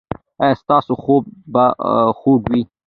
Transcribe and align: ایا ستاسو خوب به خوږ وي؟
ایا 0.43 0.59
ستاسو 0.61 0.93
خوب 1.03 1.23
به 1.53 1.63
خوږ 2.19 2.41
وي؟ 2.51 2.61